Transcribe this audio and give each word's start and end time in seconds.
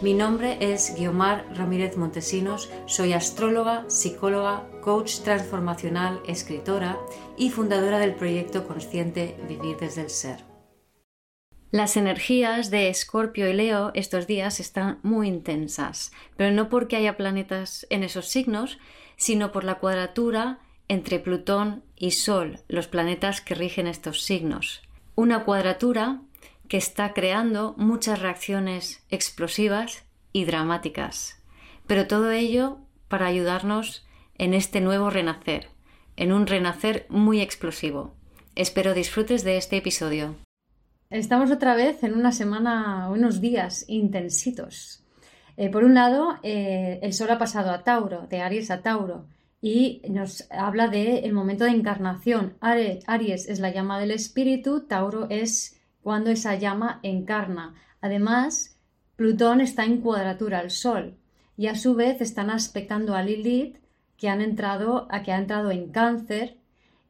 Mi 0.00 0.14
nombre 0.14 0.58
es 0.60 0.94
Guiomar 0.96 1.44
Ramírez 1.56 1.96
Montesinos, 1.96 2.70
soy 2.86 3.14
astróloga, 3.14 3.84
psicóloga, 3.88 4.64
coach 4.80 5.22
transformacional, 5.24 6.20
escritora 6.24 6.96
y 7.36 7.50
fundadora 7.50 7.98
del 7.98 8.14
proyecto 8.14 8.64
consciente 8.64 9.36
Vivir 9.48 9.76
desde 9.76 10.02
el 10.02 10.10
Ser. 10.10 10.44
Las 11.72 11.96
energías 11.96 12.70
de 12.70 12.90
Escorpio 12.90 13.48
y 13.50 13.54
Leo 13.54 13.90
estos 13.94 14.28
días 14.28 14.60
están 14.60 15.00
muy 15.02 15.26
intensas, 15.26 16.12
pero 16.36 16.54
no 16.54 16.68
porque 16.68 16.94
haya 16.94 17.16
planetas 17.16 17.84
en 17.90 18.04
esos 18.04 18.28
signos, 18.28 18.78
sino 19.16 19.50
por 19.50 19.64
la 19.64 19.80
cuadratura 19.80 20.60
entre 20.86 21.18
Plutón 21.18 21.82
y 21.96 22.12
Sol, 22.12 22.60
los 22.68 22.86
planetas 22.86 23.40
que 23.40 23.56
rigen 23.56 23.88
estos 23.88 24.22
signos. 24.22 24.80
Una 25.16 25.44
cuadratura 25.44 26.22
que 26.68 26.76
está 26.76 27.14
creando 27.14 27.74
muchas 27.78 28.20
reacciones 28.20 29.04
explosivas 29.10 30.04
y 30.32 30.44
dramáticas. 30.44 31.42
Pero 31.86 32.06
todo 32.06 32.30
ello 32.30 32.78
para 33.08 33.26
ayudarnos 33.26 34.06
en 34.36 34.54
este 34.54 34.80
nuevo 34.80 35.10
renacer, 35.10 35.68
en 36.16 36.32
un 36.32 36.46
renacer 36.46 37.06
muy 37.08 37.40
explosivo. 37.40 38.14
Espero 38.54 38.94
disfrutes 38.94 39.44
de 39.44 39.56
este 39.56 39.78
episodio. 39.78 40.36
Estamos 41.10 41.50
otra 41.50 41.74
vez 41.74 42.02
en 42.02 42.14
una 42.14 42.32
semana, 42.32 43.08
unos 43.10 43.40
días 43.40 43.86
intensitos. 43.88 45.02
Eh, 45.56 45.70
por 45.70 45.84
un 45.84 45.94
lado, 45.94 46.38
eh, 46.42 47.00
el 47.02 47.14
Sol 47.14 47.30
ha 47.30 47.38
pasado 47.38 47.70
a 47.70 47.82
Tauro, 47.82 48.26
de 48.28 48.42
Aries 48.42 48.70
a 48.70 48.82
Tauro, 48.82 49.24
y 49.60 50.02
nos 50.08 50.46
habla 50.50 50.88
del 50.88 51.24
el 51.24 51.32
momento 51.32 51.64
de 51.64 51.70
encarnación. 51.70 52.56
Aries 52.60 53.48
es 53.48 53.58
la 53.58 53.70
llama 53.70 53.98
del 53.98 54.10
espíritu, 54.10 54.86
Tauro 54.86 55.26
es 55.30 55.77
cuando 56.02 56.30
esa 56.30 56.54
llama 56.54 57.00
encarna. 57.02 57.74
Además, 58.00 58.78
Plutón 59.16 59.60
está 59.60 59.84
en 59.84 60.00
cuadratura 60.00 60.60
al 60.60 60.70
Sol 60.70 61.16
y 61.56 61.66
a 61.66 61.74
su 61.74 61.94
vez 61.94 62.20
están 62.20 62.50
aspectando 62.50 63.14
a 63.14 63.22
Lilith 63.22 63.78
que 64.16 64.28
entrado 64.28 65.06
a 65.10 65.22
que 65.22 65.32
ha 65.32 65.38
entrado 65.38 65.70
en 65.70 65.90
Cáncer 65.90 66.56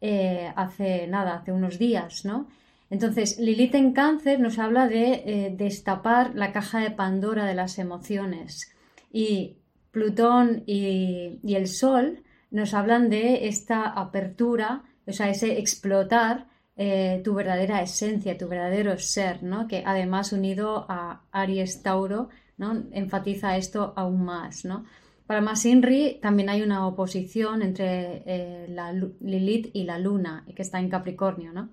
eh, 0.00 0.52
hace 0.54 1.06
nada, 1.06 1.34
hace 1.36 1.52
unos 1.52 1.78
días, 1.78 2.24
¿no? 2.24 2.48
Entonces, 2.90 3.38
Lilith 3.38 3.74
en 3.74 3.92
Cáncer 3.92 4.40
nos 4.40 4.58
habla 4.58 4.88
de 4.88 5.22
eh, 5.26 5.54
destapar 5.56 6.34
la 6.34 6.52
caja 6.52 6.80
de 6.80 6.90
Pandora 6.90 7.44
de 7.44 7.54
las 7.54 7.78
emociones 7.78 8.72
y 9.12 9.56
Plutón 9.90 10.62
y, 10.66 11.40
y 11.42 11.54
el 11.54 11.66
Sol 11.66 12.22
nos 12.50 12.72
hablan 12.72 13.10
de 13.10 13.48
esta 13.48 13.84
apertura, 13.86 14.84
o 15.06 15.12
sea, 15.12 15.28
ese 15.28 15.58
explotar 15.58 16.46
eh, 16.80 17.20
tu 17.24 17.34
verdadera 17.34 17.82
esencia, 17.82 18.38
tu 18.38 18.46
verdadero 18.46 18.96
ser, 18.98 19.42
¿no? 19.42 19.66
que 19.66 19.82
además 19.84 20.32
unido 20.32 20.86
a 20.88 21.22
Aries 21.32 21.82
Tauro 21.82 22.28
¿no? 22.56 22.84
enfatiza 22.92 23.56
esto 23.56 23.92
aún 23.96 24.24
más. 24.24 24.64
¿no? 24.64 24.84
Para 25.26 25.40
Masinri 25.40 26.20
también 26.22 26.48
hay 26.48 26.62
una 26.62 26.86
oposición 26.86 27.62
entre 27.62 28.22
eh, 28.26 28.66
la 28.68 28.92
Lilith 28.92 29.70
y 29.72 29.82
la 29.82 29.98
Luna, 29.98 30.44
que 30.54 30.62
está 30.62 30.78
en 30.78 30.88
Capricornio. 30.88 31.52
¿no? 31.52 31.70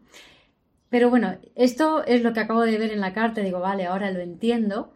Pero 0.90 1.12
bueno, 1.12 1.38
esto 1.54 2.04
es 2.04 2.24
lo 2.24 2.34
que 2.34 2.40
acabo 2.40 2.62
de 2.62 2.80
ver 2.80 2.92
en 2.92 3.00
la 3.00 3.14
carta, 3.14 3.42
digo, 3.42 3.60
vale, 3.60 3.86
ahora 3.86 4.10
lo 4.10 4.22
entiendo. 4.22 4.92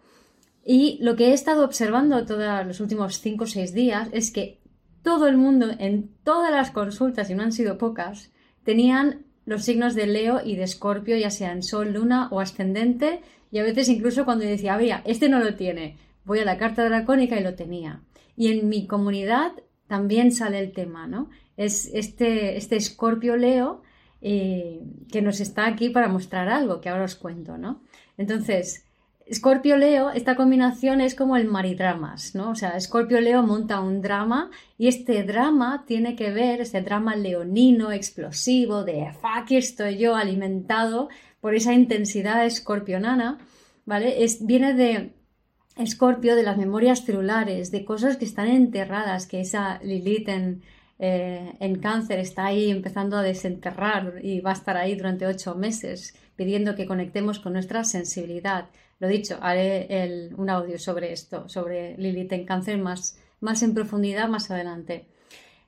Y 0.66 0.98
lo 1.02 1.16
que 1.16 1.28
he 1.28 1.34
estado 1.34 1.64
observando 1.64 2.26
todos 2.26 2.66
los 2.66 2.80
últimos 2.80 3.20
5 3.20 3.44
o 3.44 3.48
6 3.48 3.74
días 3.76 4.10
es 4.12 4.32
que 4.32 4.60
todo 5.04 5.28
el 5.28 5.38
mundo, 5.38 5.68
en 5.78 6.10
todas 6.24 6.52
las 6.52 6.72
consultas, 6.72 7.30
y 7.30 7.36
no 7.36 7.44
han 7.44 7.52
sido 7.52 7.78
pocas, 7.78 8.32
tenían 8.64 9.29
los 9.50 9.64
signos 9.64 9.96
de 9.96 10.06
Leo 10.06 10.42
y 10.46 10.56
de 10.56 10.64
Escorpio, 10.64 11.18
ya 11.18 11.32
sean 11.32 11.64
Sol, 11.64 11.92
Luna 11.94 12.28
o 12.30 12.40
Ascendente, 12.40 13.22
y 13.52 13.58
a 13.58 13.64
veces 13.64 13.90
incluso 13.90 14.24
cuando 14.24 14.46
decía, 14.46 14.78
mira, 14.78 15.02
este 15.06 15.28
no 15.28 15.40
lo 15.40 15.56
tiene, 15.56 15.98
voy 16.24 16.38
a 16.38 16.46
la 16.46 16.60
carta 16.60 16.86
dracónica 16.86 17.40
y 17.40 17.44
lo 17.44 17.56
tenía. 17.56 18.04
Y 18.38 18.52
en 18.52 18.70
mi 18.70 18.86
comunidad 18.86 19.54
también 19.88 20.32
sale 20.32 20.60
el 20.60 20.72
tema, 20.72 21.08
¿no? 21.08 21.32
Es 21.58 21.90
este, 21.96 22.58
este 22.58 22.76
Escorpio 22.76 23.38
Leo 23.38 23.82
eh, 24.22 24.84
que 25.12 25.24
nos 25.24 25.40
está 25.40 25.66
aquí 25.66 25.90
para 25.90 26.10
mostrar 26.10 26.48
algo, 26.48 26.80
que 26.80 26.90
ahora 26.90 27.06
os 27.06 27.16
cuento, 27.16 27.58
¿no? 27.58 27.82
Entonces, 28.20 28.86
Scorpio 29.32 29.78
Leo, 29.78 30.10
esta 30.10 30.36
combinación 30.36 31.02
es 31.02 31.14
como 31.14 31.38
el 31.38 31.46
maridramas, 31.46 32.34
¿no? 32.34 32.50
O 32.50 32.56
sea, 32.56 32.80
Scorpio 32.80 33.22
Leo 33.22 33.44
monta 33.44 33.80
un 33.80 34.02
drama 34.02 34.50
y 34.78 34.88
este 34.88 35.24
drama 35.24 35.84
tiene 35.86 36.16
que 36.16 36.32
ver, 36.32 36.62
este 36.62 36.82
drama 36.82 37.16
leonino, 37.16 37.92
explosivo, 37.92 38.84
de 38.84 39.12
aquí 39.36 39.58
estoy 39.58 39.98
yo 39.98 40.16
alimentado 40.16 41.10
por 41.42 41.54
esa 41.54 41.74
intensidad 41.74 42.46
escorpionana, 42.46 43.38
¿vale? 43.86 44.24
Es, 44.24 44.46
viene 44.46 44.74
de 44.74 45.14
Escorpio, 45.78 46.36
de 46.36 46.44
las 46.44 46.58
memorias 46.58 47.06
celulares, 47.06 47.72
de 47.72 47.86
cosas 47.86 48.18
que 48.18 48.26
están 48.26 48.48
enterradas, 48.48 49.28
que 49.28 49.40
esa 49.40 49.80
Lilith 49.82 50.28
en, 50.28 50.62
eh, 51.00 51.54
en 51.62 51.80
cáncer 51.80 52.20
está 52.20 52.46
ahí 52.46 52.70
empezando 52.70 53.18
a 53.18 53.24
desenterrar 53.24 54.20
y 54.22 54.42
va 54.42 54.52
a 54.52 54.54
estar 54.54 54.76
ahí 54.76 54.96
durante 54.96 55.26
ocho 55.26 55.56
meses 55.56 56.14
pidiendo 56.36 56.76
que 56.76 56.86
conectemos 56.86 57.40
con 57.40 57.54
nuestra 57.54 57.86
sensibilidad. 57.86 58.70
Lo 59.00 59.08
dicho, 59.08 59.38
haré 59.42 60.32
un 60.36 60.50
audio 60.50 60.78
sobre 60.78 61.14
esto, 61.14 61.48
sobre 61.48 61.98
Lilith 61.98 62.34
en 62.34 62.46
cáncer 62.46 62.78
más, 62.78 63.18
más 63.40 63.64
en 63.64 63.74
profundidad 63.74 64.28
más 64.28 64.52
adelante. 64.52 65.08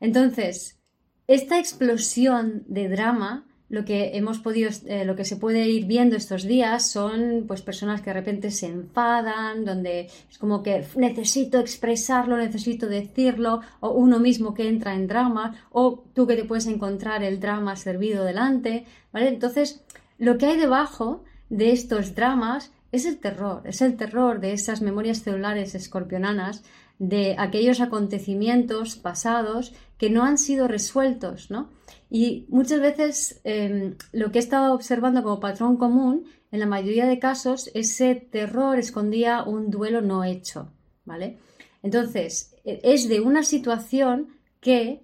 Entonces, 0.02 0.80
esta 1.28 1.60
explosión 1.60 2.64
de 2.68 2.90
drama 2.90 3.48
lo 3.72 3.86
que 3.86 4.18
hemos 4.18 4.40
podido, 4.40 4.70
eh, 4.86 5.06
lo 5.06 5.16
que 5.16 5.24
se 5.24 5.38
puede 5.38 5.66
ir 5.70 5.86
viendo 5.86 6.18
estos 6.18 6.44
días 6.44 6.92
son 6.92 7.46
pues 7.48 7.62
personas 7.62 8.02
que 8.02 8.10
de 8.10 8.16
repente 8.16 8.52
se 8.52 8.68
enfadan, 8.68 9.64
donde 9.64 10.10
es 10.30 10.38
como 10.38 10.62
que 10.62 10.86
necesito 10.98 11.58
expresarlo, 11.58 12.36
necesito 12.36 12.88
decirlo, 12.88 13.62
o 13.80 13.92
uno 13.92 14.20
mismo 14.20 14.54
que 14.54 14.68
entra 14.68 14.94
en 14.94 15.08
drama, 15.08 15.56
o 15.72 16.04
tú 16.14 16.28
que 16.28 16.36
te 16.36 16.44
puedes 16.44 16.68
encontrar 16.68 17.24
el 17.24 17.40
drama 17.40 17.78
servido 17.78 18.26
delante, 18.26 18.84
¿vale? 19.14 19.30
Entonces, 19.30 19.82
lo 20.18 20.38
que 20.38 20.48
hay 20.48 20.58
debajo 20.58 21.24
de 21.50 21.72
estos 21.72 22.14
dramas 22.14 22.74
es 22.92 23.06
el 23.06 23.20
terror, 23.20 23.62
es 23.66 23.82
el 23.82 23.96
terror 23.96 24.40
de 24.40 24.54
esas 24.54 24.82
memorias 24.82 25.24
celulares 25.24 25.76
escorpionanas, 25.76 26.64
de 27.00 27.36
aquellos 27.40 27.82
acontecimientos 27.82 28.96
pasados 28.96 29.74
que 29.98 30.12
no 30.12 30.24
han 30.24 30.38
sido 30.38 30.68
resueltos, 30.68 31.50
¿no? 31.50 31.70
Y 32.12 32.46
muchas 32.50 32.80
veces 32.80 33.42
em, 33.44 33.96
lo 34.12 34.32
que 34.32 34.38
he 34.38 34.42
estado 34.42 34.76
observando 34.76 35.24
como 35.24 35.40
patrón 35.40 35.78
común, 35.78 36.26
en 36.52 36.60
la 36.60 36.68
mayoría 36.68 37.08
de 37.08 37.18
casos, 37.18 37.72
ese 37.74 38.14
terror 38.16 38.78
escondía 38.78 39.44
un 39.44 39.72
duelo 39.72 40.02
no 40.02 40.24
hecho, 40.24 40.72
¿vale? 41.06 41.40
Entonces, 41.82 42.56
e, 42.66 42.82
es 42.84 43.08
de 43.10 43.20
una 43.22 43.44
situación 43.44 44.38
que 44.60 45.02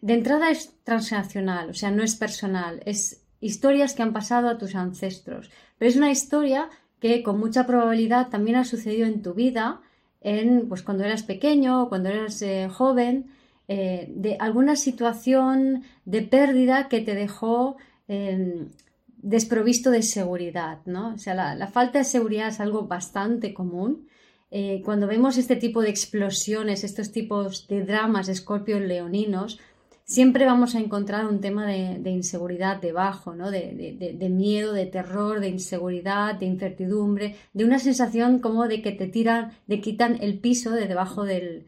de 0.00 0.14
entrada 0.14 0.50
es 0.50 0.74
transnacional, 0.82 1.70
o 1.70 1.74
sea, 1.74 1.90
no 1.90 2.02
es 2.02 2.16
personal, 2.16 2.80
es 2.84 3.22
historias 3.40 3.94
que 3.94 4.02
han 4.02 4.12
pasado 4.12 4.48
a 4.48 4.58
tus 4.58 4.74
ancestros. 4.74 5.50
Pero 5.78 5.88
es 5.88 5.96
una 5.96 6.10
historia 6.10 6.68
que 7.00 7.22
con 7.22 7.38
mucha 7.38 7.66
probabilidad 7.66 8.28
también 8.28 8.56
ha 8.56 8.64
sucedido 8.64 9.06
en 9.06 9.22
tu 9.22 9.34
vida, 9.34 9.80
en, 10.20 10.68
pues 10.68 10.82
cuando 10.82 11.04
eras 11.04 11.22
pequeño 11.22 11.82
o 11.82 11.88
cuando 11.88 12.08
eras 12.08 12.42
eh, 12.42 12.68
joven, 12.70 13.26
eh, 13.68 14.06
de 14.14 14.36
alguna 14.40 14.76
situación 14.76 15.84
de 16.06 16.22
pérdida 16.22 16.88
que 16.88 17.00
te 17.00 17.14
dejó 17.14 17.76
em, 18.08 18.70
desprovisto 19.18 19.90
de 19.90 20.02
seguridad, 20.02 20.78
¿no? 20.86 21.14
O 21.14 21.18
sea, 21.18 21.34
la, 21.34 21.66
falta 21.66 21.98
de 21.98 22.04
seguridad 22.04 22.48
es 22.48 22.60
algo 22.60 22.86
bastante 22.86 23.52
común. 23.52 24.08
Eh, 24.50 24.80
cuando 24.84 25.06
vemos 25.06 25.36
este 25.36 25.56
tipo 25.56 25.82
de 25.82 25.90
explosiones, 25.90 26.82
estos 26.82 27.12
tipos 27.12 27.68
de 27.68 27.84
dramas 27.84 28.28
escorpios 28.28 28.80
leoninos, 28.80 29.60
siempre 30.08 30.46
vamos 30.46 30.74
a 30.74 30.80
encontrar 30.80 31.26
un 31.26 31.40
tema 31.40 31.66
de, 31.66 32.10
inseguridad 32.10 32.80
debajo, 32.80 33.34
¿no? 33.34 33.50
De, 33.50 34.28
miedo, 34.30 34.72
de 34.72 34.86
terror, 34.86 35.38
de 35.38 35.50
inseguridad, 35.50 36.34
de 36.34 36.46
incertidumbre, 36.46 37.36
de 37.52 37.64
una 37.64 37.78
sensación 37.78 38.38
como 38.38 38.66
de 38.68 38.80
que 38.80 38.92
te 38.92 39.06
tiran, 39.06 39.52
de 39.66 39.82
quitan 39.82 40.16
el 40.22 40.38
piso 40.38 40.70
de 40.70 40.88
debajo 40.88 41.24
de 41.24 41.66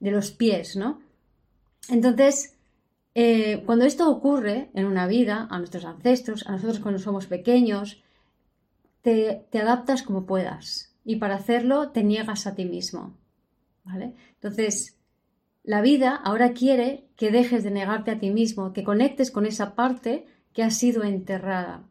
los 0.00 0.30
pies, 0.30 0.76
¿no? 0.76 1.00
Entonces, 1.88 2.54
eh, 3.14 3.62
cuando 3.64 3.86
esto 3.86 4.10
ocurre 4.10 4.68
en 4.74 4.84
una 4.84 5.06
vida, 5.06 5.48
a 5.50 5.58
nuestros 5.58 5.86
ancestros, 5.86 6.46
a 6.46 6.52
nosotros 6.52 6.80
cuando 6.80 7.00
somos 7.00 7.26
pequeños, 7.26 8.02
te, 9.00 9.46
te 9.50 9.60
adaptas 9.60 10.02
como 10.02 10.26
puedas 10.26 10.94
y 11.06 11.16
para 11.16 11.36
hacerlo 11.36 11.88
te 11.88 12.04
niegas 12.04 12.46
a 12.46 12.54
ti 12.54 12.66
mismo, 12.66 13.16
¿vale? 13.82 14.12
Entonces, 14.34 14.97
la 15.68 15.82
vida 15.82 16.16
ahora 16.16 16.54
quiere 16.54 17.04
que 17.14 17.30
dejes 17.30 17.62
de 17.62 17.70
negarte 17.70 18.10
a 18.10 18.18
ti 18.18 18.30
mismo, 18.30 18.72
que 18.72 18.84
conectes 18.84 19.30
con 19.30 19.44
esa 19.44 19.74
parte 19.74 20.24
que 20.54 20.62
ha 20.62 20.70
sido 20.70 21.04
enterrada, 21.04 21.84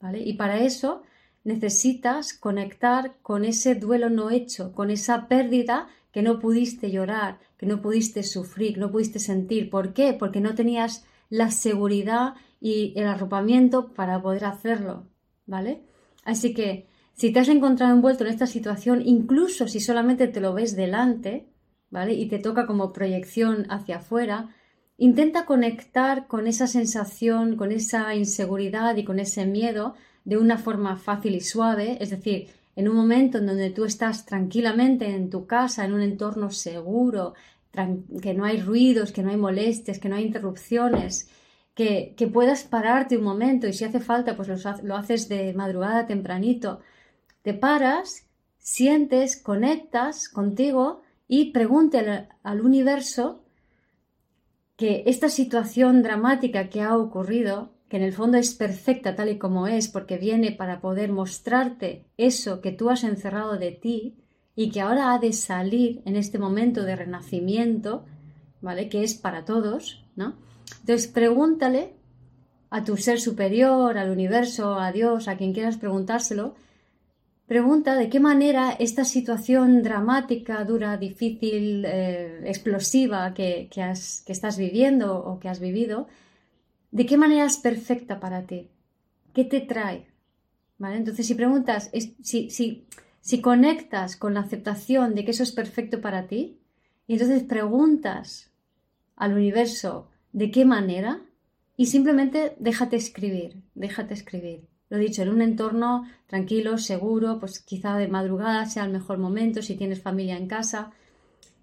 ¿vale? 0.00 0.18
Y 0.18 0.32
para 0.32 0.58
eso 0.58 1.04
necesitas 1.44 2.32
conectar 2.34 3.14
con 3.22 3.44
ese 3.44 3.76
duelo 3.76 4.10
no 4.10 4.30
hecho, 4.30 4.72
con 4.72 4.90
esa 4.90 5.28
pérdida 5.28 5.86
que 6.10 6.22
no 6.22 6.40
pudiste 6.40 6.90
llorar, 6.90 7.38
que 7.58 7.66
no 7.66 7.80
pudiste 7.80 8.24
sufrir, 8.24 8.76
no 8.78 8.90
pudiste 8.90 9.20
sentir. 9.20 9.70
¿Por 9.70 9.92
qué? 9.92 10.14
Porque 10.14 10.40
no 10.40 10.56
tenías 10.56 11.04
la 11.30 11.52
seguridad 11.52 12.34
y 12.60 12.92
el 12.96 13.06
arropamiento 13.06 13.92
para 13.94 14.20
poder 14.20 14.46
hacerlo, 14.46 15.06
¿vale? 15.46 15.84
Así 16.24 16.54
que 16.54 16.88
si 17.14 17.32
te 17.32 17.38
has 17.38 17.48
encontrado 17.48 17.94
envuelto 17.94 18.24
en 18.24 18.30
esta 18.30 18.48
situación, 18.48 19.00
incluso 19.06 19.68
si 19.68 19.78
solamente 19.78 20.26
te 20.26 20.40
lo 20.40 20.54
ves 20.54 20.74
delante, 20.74 21.51
Y 22.08 22.26
te 22.26 22.38
toca 22.38 22.66
como 22.66 22.92
proyección 22.92 23.66
hacia 23.70 23.96
afuera, 23.96 24.48
intenta 24.96 25.44
conectar 25.44 26.26
con 26.26 26.46
esa 26.46 26.66
sensación, 26.66 27.56
con 27.56 27.70
esa 27.70 28.14
inseguridad 28.14 28.96
y 28.96 29.04
con 29.04 29.18
ese 29.18 29.44
miedo 29.46 29.94
de 30.24 30.38
una 30.38 30.56
forma 30.58 30.96
fácil 30.96 31.34
y 31.34 31.40
suave, 31.40 31.98
es 32.00 32.10
decir, 32.10 32.48
en 32.76 32.88
un 32.88 32.96
momento 32.96 33.38
en 33.38 33.46
donde 33.46 33.70
tú 33.70 33.84
estás 33.84 34.24
tranquilamente 34.24 35.06
en 35.06 35.28
tu 35.28 35.46
casa, 35.46 35.84
en 35.84 35.92
un 35.92 36.00
entorno 36.00 36.50
seguro, 36.50 37.34
que 38.22 38.34
no 38.34 38.44
hay 38.44 38.60
ruidos, 38.60 39.12
que 39.12 39.22
no 39.22 39.30
hay 39.30 39.36
molestias, 39.36 39.98
que 39.98 40.08
no 40.08 40.16
hay 40.16 40.24
interrupciones, 40.24 41.28
que, 41.74 42.14
puedas 42.32 42.64
pararte 42.64 43.16
un 43.16 43.24
momento 43.24 43.66
y 43.66 43.72
si 43.72 43.84
hace 43.84 44.00
falta, 44.00 44.36
pues 44.36 44.48
lo, 44.82 44.96
haces 44.96 45.28
de 45.28 45.52
madrugada 45.54 46.06
tempranito. 46.06 46.80
Te 47.42 47.54
paras, 47.54 48.26
sientes, 48.58 49.36
conectas 49.36 50.28
contigo 50.28 51.02
y 51.28 51.52
pregúntale 51.52 52.28
al 52.42 52.60
universo 52.60 53.44
que 54.76 55.04
esta 55.06 55.28
situación 55.28 56.02
dramática 56.02 56.68
que 56.68 56.82
ha 56.82 56.96
ocurrido 56.96 57.72
que 57.92 57.98
en 57.98 58.04
el 58.04 58.14
fondo 58.14 58.38
es 58.38 58.54
perfecta 58.54 59.14
tal 59.14 59.28
y 59.28 59.38
como 59.38 59.66
es, 59.66 59.86
porque 59.86 60.16
viene 60.16 60.50
para 60.50 60.80
poder 60.80 61.12
mostrarte 61.12 62.06
eso 62.16 62.62
que 62.62 62.72
tú 62.72 62.88
has 62.88 63.04
encerrado 63.04 63.58
de 63.58 63.70
ti 63.70 64.16
y 64.56 64.70
que 64.70 64.80
ahora 64.80 65.12
ha 65.12 65.18
de 65.18 65.34
salir 65.34 66.00
en 66.06 66.16
este 66.16 66.38
momento 66.38 66.84
de 66.84 66.96
renacimiento, 66.96 68.06
¿vale? 68.62 68.88
Que 68.88 69.02
es 69.02 69.12
para 69.12 69.44
todos, 69.44 70.06
¿no? 70.16 70.36
Entonces 70.80 71.06
pregúntale 71.06 71.92
a 72.70 72.82
tu 72.82 72.96
ser 72.96 73.20
superior, 73.20 73.98
al 73.98 74.10
universo, 74.10 74.80
a 74.80 74.90
Dios, 74.90 75.28
a 75.28 75.36
quien 75.36 75.52
quieras 75.52 75.76
preguntárselo, 75.76 76.54
pregunta 77.54 77.90
de 77.96 78.08
qué 78.08 78.20
manera 78.30 78.64
esta 78.88 79.04
situación 79.04 79.82
dramática, 79.82 80.64
dura, 80.64 80.90
difícil, 80.96 81.84
eh, 81.84 82.42
explosiva 82.54 83.34
que, 83.34 83.68
que 83.74 84.32
estás 84.36 84.56
viviendo 84.66 85.06
o 85.28 85.38
que 85.40 85.48
has 85.48 85.60
vivido, 85.60 85.98
¿De 86.92 87.06
qué 87.06 87.16
manera 87.16 87.46
es 87.46 87.56
perfecta 87.56 88.20
para 88.20 88.42
ti? 88.42 88.68
¿Qué 89.32 89.44
te 89.44 89.60
trae? 89.60 90.08
¿Vale? 90.76 90.96
Entonces, 90.96 91.26
si 91.26 91.34
preguntas, 91.34 91.90
si, 92.22 92.50
si, 92.50 92.86
si 93.20 93.40
conectas 93.40 94.16
con 94.16 94.34
la 94.34 94.40
aceptación 94.40 95.14
de 95.14 95.24
que 95.24 95.30
eso 95.30 95.42
es 95.42 95.52
perfecto 95.52 96.02
para 96.02 96.26
ti, 96.26 96.58
y 97.06 97.14
entonces 97.14 97.44
preguntas 97.44 98.50
al 99.16 99.32
universo 99.32 100.10
de 100.32 100.50
qué 100.50 100.66
manera, 100.66 101.22
y 101.78 101.86
simplemente 101.86 102.54
déjate 102.58 102.96
escribir, 102.96 103.62
déjate 103.74 104.12
escribir. 104.12 104.68
Lo 104.92 104.98
dicho, 104.98 105.22
en 105.22 105.30
un 105.30 105.40
entorno 105.40 106.04
tranquilo, 106.26 106.76
seguro, 106.76 107.40
pues 107.40 107.60
quizá 107.60 107.96
de 107.96 108.08
madrugada 108.08 108.66
sea 108.66 108.84
el 108.84 108.92
mejor 108.92 109.16
momento 109.16 109.62
si 109.62 109.74
tienes 109.74 110.02
familia 110.02 110.36
en 110.36 110.46
casa, 110.46 110.90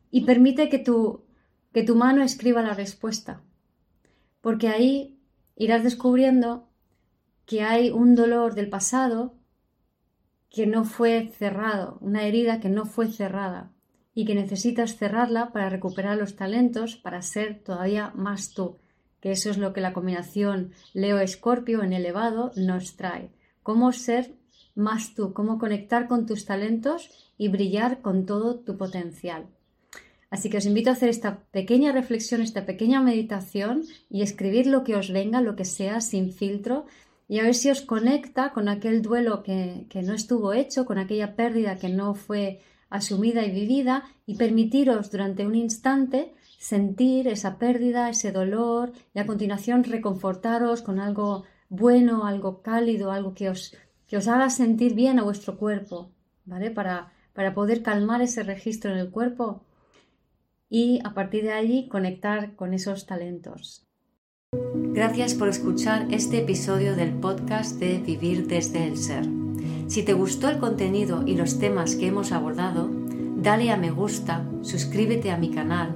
y 0.09 0.21
permite 0.21 0.67
que 0.67 0.79
tu, 0.79 1.25
que 1.71 1.83
tu 1.83 1.95
mano 1.95 2.23
escriba 2.23 2.63
la 2.63 2.73
respuesta, 2.73 3.43
porque 4.41 4.67
ahí 4.67 5.19
irás 5.55 5.83
descubriendo 5.83 6.69
que 7.45 7.61
hay 7.61 7.91
un 7.91 8.15
dolor 8.15 8.55
del 8.55 8.67
pasado 8.67 9.35
que 10.49 10.65
no 10.65 10.83
fue 10.83 11.27
cerrado, 11.27 11.99
una 12.01 12.23
herida 12.23 12.59
que 12.59 12.69
no 12.69 12.87
fue 12.87 13.09
cerrada 13.11 13.71
y 14.15 14.25
que 14.25 14.33
necesitas 14.33 14.97
cerrarla 14.97 15.51
para 15.51 15.69
recuperar 15.69 16.17
los 16.17 16.35
talentos 16.35 16.95
para 16.95 17.21
ser 17.21 17.61
todavía 17.61 18.11
más 18.15 18.55
tú, 18.55 18.79
que 19.21 19.31
eso 19.31 19.49
es 19.49 19.57
lo 19.57 19.73
que 19.73 19.81
la 19.81 19.93
combinación 19.93 20.71
Leo-Escorpio 20.93 21.83
en 21.83 21.93
elevado 21.93 22.51
nos 22.55 22.95
trae. 22.95 23.31
Cómo 23.63 23.91
ser 23.91 24.33
más 24.75 25.13
tú, 25.13 25.33
cómo 25.33 25.59
conectar 25.59 26.07
con 26.07 26.25
tus 26.25 26.45
talentos 26.45 27.09
y 27.37 27.49
brillar 27.49 28.01
con 28.01 28.25
todo 28.25 28.59
tu 28.59 28.77
potencial. 28.77 29.47
Así 30.29 30.49
que 30.49 30.57
os 30.57 30.65
invito 30.65 30.89
a 30.89 30.93
hacer 30.93 31.09
esta 31.09 31.39
pequeña 31.51 31.91
reflexión, 31.91 32.41
esta 32.41 32.65
pequeña 32.65 33.01
meditación 33.01 33.83
y 34.09 34.21
escribir 34.21 34.67
lo 34.67 34.83
que 34.83 34.95
os 34.95 35.11
venga, 35.11 35.41
lo 35.41 35.55
que 35.55 35.65
sea, 35.65 36.01
sin 36.01 36.31
filtro, 36.31 36.85
y 37.27 37.39
a 37.39 37.43
ver 37.43 37.55
si 37.55 37.69
os 37.69 37.81
conecta 37.81 38.51
con 38.53 38.69
aquel 38.69 39.01
duelo 39.01 39.43
que, 39.43 39.87
no 40.03 40.13
estuvo 40.13 40.53
hecho, 40.53 40.85
con 40.85 40.97
aquella 40.97 41.35
pérdida 41.35 41.77
que 41.77 41.89
no 41.89 42.15
fue 42.15 42.59
asumida 42.89 43.45
y 43.45 43.51
vivida, 43.51 44.03
y 44.25 44.35
permitiros 44.35 45.11
durante 45.11 45.45
un 45.45 45.55
instante 45.55 46.33
sentir 46.59 47.27
esa 47.29 47.57
pérdida, 47.57 48.09
ese 48.09 48.31
dolor, 48.31 48.91
y 49.15 49.19
a 49.19 49.25
continuación 49.25 49.83
reconfortaros 49.85 50.81
con 50.81 50.99
algo 50.99 51.45
bueno, 51.69 52.25
algo 52.25 52.61
cálido, 52.61 53.11
algo 53.11 53.33
que 53.33 53.49
os, 53.49 53.75
que 54.07 54.17
os 54.17 54.27
haga 54.27 54.49
sentir 54.49 54.93
bien 54.93 55.19
a 55.19 55.23
vuestro 55.23 55.57
cuerpo, 55.57 56.11
¿vale? 56.45 56.69
Para, 56.69 57.13
para 57.33 57.53
poder 57.53 57.81
calmar 57.81 58.21
ese 58.21 58.43
registro 58.43 58.91
en 58.91 58.97
el 58.97 59.09
cuerpo 59.09 59.63
y 60.69 60.99
a 61.05 61.13
partir 61.13 61.43
de 61.43 61.53
allí 61.53 61.87
conectar 61.87 62.55
con 62.55 62.73
esos 62.73 63.05
talentos. 63.05 63.87
Gracias 64.51 65.35
por 65.35 65.47
escuchar 65.47 66.07
este 66.11 66.39
episodio 66.39 66.95
del 66.95 67.13
podcast 67.13 67.79
de 67.79 67.99
Vivir 67.99 68.47
desde 68.47 68.85
el 68.85 68.97
Ser. 68.97 69.25
Si 69.87 70.03
te 70.03 70.13
gustó 70.13 70.49
el 70.49 70.59
contenido 70.59 71.23
y 71.25 71.35
los 71.35 71.57
temas 71.57 71.95
que 71.95 72.07
hemos 72.07 72.31
abordado, 72.31 72.89
dale 73.37 73.71
a 73.71 73.77
me 73.77 73.91
gusta, 73.91 74.45
suscríbete 74.61 75.31
a 75.31 75.37
mi 75.37 75.51
canal, 75.51 75.95